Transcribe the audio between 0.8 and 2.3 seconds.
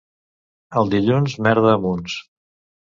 El dilluns, merda a munts.